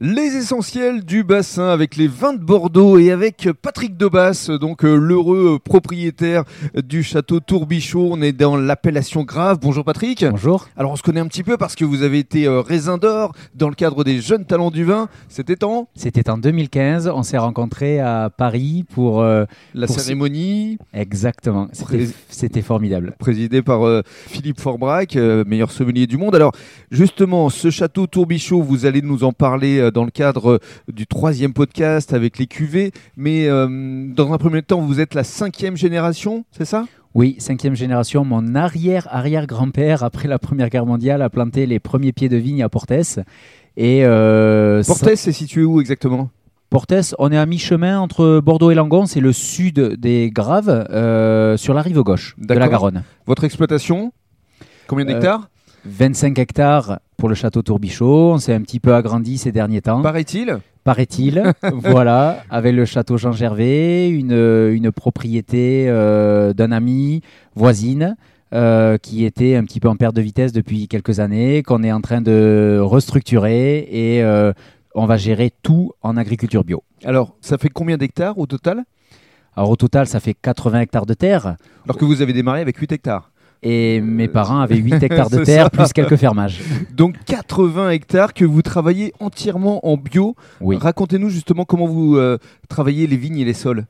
Les 0.00 0.36
essentiels 0.36 1.04
du 1.04 1.24
bassin 1.24 1.70
avec 1.70 1.96
les 1.96 2.06
vins 2.06 2.32
de 2.32 2.38
Bordeaux 2.38 2.98
et 2.98 3.10
avec 3.10 3.48
Patrick 3.60 3.96
Debasse, 3.96 4.48
donc 4.48 4.84
euh, 4.84 4.94
l'heureux 4.94 5.58
propriétaire 5.58 6.44
du 6.84 7.02
château 7.02 7.40
Tourbichaud. 7.40 8.10
On 8.12 8.22
est 8.22 8.30
dans 8.30 8.56
l'appellation 8.56 9.24
Grave. 9.24 9.58
Bonjour 9.60 9.84
Patrick. 9.84 10.24
Bonjour. 10.30 10.68
Alors 10.76 10.92
on 10.92 10.96
se 10.96 11.02
connaît 11.02 11.18
un 11.18 11.26
petit 11.26 11.42
peu 11.42 11.56
parce 11.56 11.74
que 11.74 11.84
vous 11.84 12.02
avez 12.02 12.20
été 12.20 12.46
euh, 12.46 12.60
raisin 12.60 12.96
d'or 12.96 13.32
dans 13.56 13.68
le 13.68 13.74
cadre 13.74 14.04
des 14.04 14.20
jeunes 14.20 14.44
talents 14.44 14.70
du 14.70 14.84
vin. 14.84 15.08
C'était 15.28 15.64
en? 15.64 15.88
C'était 15.96 16.30
en 16.30 16.38
2015. 16.38 17.10
On 17.12 17.24
s'est 17.24 17.38
rencontrés 17.38 17.98
à 17.98 18.30
Paris 18.30 18.84
pour. 18.94 19.20
euh, 19.20 19.46
la 19.74 19.88
Pour 19.88 19.98
cérémonie 19.98 20.78
Exactement. 20.94 21.66
C'était 21.72 22.06
Pré- 22.52 22.62
formidable. 22.62 23.16
présidée 23.18 23.62
par 23.62 23.84
euh, 23.84 24.02
Philippe 24.06 24.60
Forbrac, 24.60 25.16
euh, 25.16 25.42
meilleur 25.44 25.72
sommelier 25.72 26.06
du 26.06 26.18
monde. 26.18 26.36
Alors 26.36 26.52
justement, 26.92 27.50
ce 27.50 27.70
château 27.70 28.06
Tourbichaud, 28.06 28.62
vous 28.62 28.86
allez 28.86 29.02
nous 29.02 29.24
en 29.24 29.32
parler 29.32 29.78
euh, 29.80 29.87
dans 29.90 30.04
le 30.04 30.10
cadre 30.10 30.52
euh, 30.52 30.58
du 30.92 31.06
troisième 31.06 31.52
podcast 31.52 32.12
avec 32.12 32.38
les 32.38 32.46
cuvées. 32.46 32.92
Mais 33.16 33.48
euh, 33.48 33.66
dans 34.14 34.32
un 34.32 34.38
premier 34.38 34.62
temps, 34.62 34.80
vous 34.80 35.00
êtes 35.00 35.14
la 35.14 35.24
cinquième 35.24 35.76
génération, 35.76 36.44
c'est 36.50 36.64
ça? 36.64 36.84
Oui, 37.14 37.36
cinquième 37.38 37.74
génération. 37.74 38.24
Mon 38.24 38.54
arrière-arrière-grand-père, 38.54 40.02
après 40.04 40.28
la 40.28 40.38
Première 40.38 40.68
Guerre 40.68 40.86
mondiale, 40.86 41.22
a 41.22 41.30
planté 41.30 41.66
les 41.66 41.78
premiers 41.80 42.12
pieds 42.12 42.28
de 42.28 42.36
vigne 42.36 42.62
à 42.62 42.68
Portes. 42.68 42.92
Et 43.76 44.04
euh, 44.04 44.82
Portes, 44.86 45.14
c'est 45.14 45.32
situé 45.32 45.64
où 45.64 45.80
exactement? 45.80 46.30
Portes, 46.70 47.14
on 47.18 47.32
est 47.32 47.36
à 47.38 47.46
mi-chemin 47.46 47.98
entre 47.98 48.40
Bordeaux 48.40 48.70
et 48.70 48.74
Langon. 48.74 49.06
C'est 49.06 49.20
le 49.20 49.32
sud 49.32 49.80
des 49.98 50.30
Graves, 50.30 50.68
euh, 50.90 51.56
sur 51.56 51.72
la 51.72 51.80
rive 51.80 52.00
gauche 52.02 52.36
de 52.38 52.52
la. 52.54 52.68
Garonne. 52.68 53.04
Votre 53.26 53.44
exploitation? 53.44 54.12
Combien 54.86 55.06
Euh, 55.06 55.12
d'hectares? 55.14 55.48
25 55.86 56.38
hectares 56.38 56.98
pour 57.18 57.28
le 57.28 57.34
château 57.34 57.62
Tourbichaud. 57.62 58.32
On 58.32 58.38
s'est 58.38 58.54
un 58.54 58.62
petit 58.62 58.80
peu 58.80 58.94
agrandi 58.94 59.36
ces 59.36 59.52
derniers 59.52 59.82
temps. 59.82 60.00
Paraît-il 60.00 60.58
paraît-il. 60.84 61.42
voilà, 61.84 62.44
avec 62.48 62.74
le 62.74 62.86
château 62.86 63.18
Jean 63.18 63.32
Gervais, 63.32 64.08
une, 64.08 64.32
une 64.72 64.90
propriété 64.90 65.84
euh, 65.88 66.54
d'un 66.54 66.72
ami 66.72 67.20
voisine. 67.54 68.16
euh, 68.54 68.96
qui 68.96 69.26
était 69.26 69.56
un 69.56 69.64
petit 69.64 69.78
peu 69.78 69.88
en 69.88 69.96
perte 69.96 70.16
de 70.16 70.22
vitesse 70.22 70.52
depuis 70.52 70.88
quelques 70.88 71.20
années, 71.20 71.62
qu'on 71.62 71.82
est 71.82 71.92
en 71.92 72.00
train 72.00 72.22
de 72.22 72.78
restructurer 72.80 73.80
et 73.90 74.22
euh, 74.22 74.54
on 74.94 75.04
va 75.04 75.18
gérer 75.18 75.52
tout 75.62 75.92
en 76.00 76.16
agriculture 76.16 76.64
bio. 76.64 76.82
Alors, 77.04 77.36
ça 77.42 77.58
fait 77.58 77.68
combien 77.68 77.98
d'hectares 77.98 78.38
au 78.38 78.46
total? 78.46 78.84
Alors 79.54 79.68
au 79.68 79.76
total, 79.76 80.06
ça 80.06 80.20
fait 80.20 80.32
80 80.32 80.80
hectares 80.80 81.04
de 81.04 81.12
terre 81.12 81.56
Alors 81.84 81.98
que 81.98 82.06
vous 82.06 82.22
avez 82.22 82.32
démarré 82.32 82.62
avec 82.62 82.78
8 82.78 82.92
hectares. 82.92 83.30
Et 83.62 84.00
mes 84.00 84.28
parents 84.28 84.60
avaient 84.60 84.76
8 84.76 84.94
hectares 85.02 85.30
de 85.30 85.38
Euh, 85.38 85.44
terre 85.44 85.70
plus 85.70 85.92
quelques 85.92 86.16
fermages. 86.16 86.60
Donc 86.94 87.16
80 87.26 87.90
hectares 87.90 88.34
que 88.34 88.44
vous 88.44 88.62
travaillez 88.62 89.12
entièrement 89.20 89.86
en 89.86 89.96
bio. 89.96 90.36
Oui. 90.60 90.76
Racontez-nous 90.76 91.30
justement 91.30 91.64
comment 91.64 91.86
vous 91.86 92.16
euh, 92.16 92.38
travaillez 92.68 93.06
les 93.06 93.16
vignes 93.16 93.38
et 93.38 93.44
les 93.44 93.54
sols. 93.54 93.84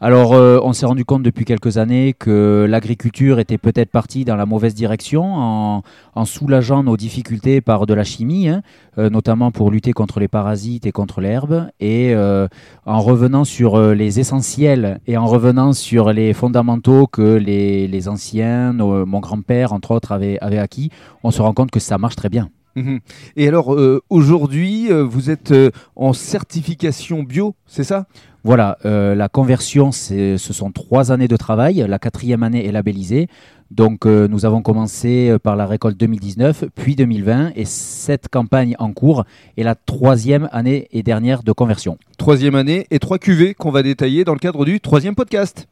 Alors, 0.00 0.34
euh, 0.34 0.58
on 0.62 0.74
s'est 0.74 0.84
rendu 0.84 1.06
compte 1.06 1.22
depuis 1.22 1.46
quelques 1.46 1.78
années 1.78 2.12
que 2.12 2.66
l'agriculture 2.68 3.38
était 3.38 3.56
peut-être 3.56 3.90
partie 3.90 4.26
dans 4.26 4.36
la 4.36 4.44
mauvaise 4.44 4.74
direction 4.74 5.82
en, 6.14 6.24
soulageant 6.26 6.82
nos 6.82 6.98
difficultés 6.98 7.60
par 7.62 7.86
de 7.86 7.94
la 7.94 8.04
chimie, 8.04 8.48
hein, 8.48 8.62
euh, 8.98 9.08
notamment 9.08 9.50
pour 9.50 9.70
lutter 9.70 9.92
contre 9.92 10.20
les 10.20 10.28
parasites 10.28 10.84
et 10.84 10.92
contre 10.92 11.22
l'herbe, 11.22 11.68
et 11.80 12.12
euh, 12.14 12.48
en 12.84 13.00
revenant 13.00 13.44
sur 13.44 13.80
les 13.80 14.20
essentiels 14.20 15.00
et 15.06 15.16
en 15.16 15.26
revenant 15.26 15.72
sur 15.72 16.12
les 16.12 16.34
fondamentaux 16.34 17.06
que 17.06 17.36
les, 17.36 18.08
anciens, 18.08 18.74
mon 18.74 19.20
grand-père 19.20 19.72
entre 19.72 19.92
autres, 19.92 20.12
avaient, 20.12 20.38
avaient 20.40 20.58
acquis, 20.58 20.90
on 21.22 21.30
se 21.30 21.40
rend 21.40 21.54
compte 21.54 21.70
que 21.70 21.80
ça 21.80 21.96
marche 21.96 22.16
très 22.16 22.28
bien. 22.28 22.50
Mhm. 22.76 22.98
Et 23.36 23.48
alors 23.48 23.74
aujourd'hui, 24.10 24.88
vous 24.90 25.30
êtes 25.30 25.54
en 25.96 26.12
certification 26.12 27.22
bio, 27.22 27.54
c'est 27.66 27.84
ça? 27.84 28.06
Voilà, 28.44 28.76
euh, 28.84 29.14
la 29.14 29.30
conversion, 29.30 29.90
ce 29.90 30.36
sont 30.36 30.70
trois 30.70 31.12
années 31.12 31.28
de 31.28 31.36
travail. 31.36 31.82
La 31.88 31.98
quatrième 31.98 32.42
année 32.42 32.66
est 32.66 32.72
labellisée. 32.72 33.28
Donc, 33.70 34.04
euh, 34.04 34.28
nous 34.28 34.44
avons 34.44 34.60
commencé 34.60 35.30
euh, 35.30 35.38
par 35.38 35.56
la 35.56 35.66
récolte 35.66 35.98
2019, 35.98 36.66
puis 36.74 36.94
2020, 36.94 37.52
et 37.56 37.64
cette 37.64 38.28
campagne 38.28 38.76
en 38.78 38.92
cours 38.92 39.24
est 39.56 39.62
la 39.62 39.74
troisième 39.74 40.50
année 40.52 40.88
et 40.92 41.02
dernière 41.02 41.42
de 41.42 41.52
conversion. 41.52 41.96
Troisième 42.18 42.54
année 42.54 42.86
et 42.90 42.98
trois 42.98 43.18
cuvées 43.18 43.54
qu'on 43.54 43.70
va 43.70 43.82
détailler 43.82 44.24
dans 44.24 44.34
le 44.34 44.38
cadre 44.38 44.66
du 44.66 44.78
troisième 44.78 45.14
podcast. 45.14 45.66